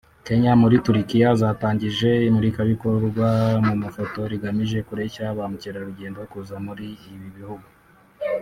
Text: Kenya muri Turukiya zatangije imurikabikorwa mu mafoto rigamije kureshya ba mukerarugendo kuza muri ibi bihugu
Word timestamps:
Kenya 0.27 0.51
muri 0.61 0.75
Turukiya 0.85 1.29
zatangije 1.41 2.09
imurikabikorwa 2.29 3.29
mu 3.67 3.73
mafoto 3.83 4.19
rigamije 4.31 4.77
kureshya 4.87 5.25
ba 5.37 5.45
mukerarugendo 5.51 6.19
kuza 6.31 6.55
muri 6.65 6.85
ibi 7.13 7.29
bihugu 7.39 7.67